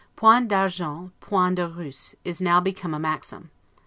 [0.15, 3.51] 'Point d'argent, point de Russe', is now become a maxim.